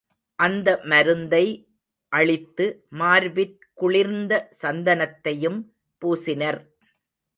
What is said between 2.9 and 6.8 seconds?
மார்பிற் குளிர்ந்த சந்தனத்தையும் பூசினர்.